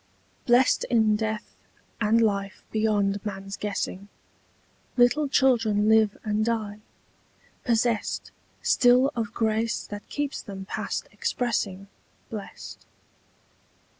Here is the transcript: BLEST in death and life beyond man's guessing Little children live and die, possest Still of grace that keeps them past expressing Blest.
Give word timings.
BLEST 0.47 0.83
in 0.85 1.15
death 1.15 1.55
and 2.01 2.19
life 2.19 2.63
beyond 2.71 3.23
man's 3.23 3.55
guessing 3.55 4.07
Little 4.97 5.27
children 5.27 5.87
live 5.87 6.17
and 6.23 6.43
die, 6.43 6.79
possest 7.63 8.31
Still 8.63 9.11
of 9.15 9.31
grace 9.35 9.85
that 9.85 10.09
keeps 10.09 10.41
them 10.41 10.65
past 10.65 11.07
expressing 11.11 11.87
Blest. 12.31 12.87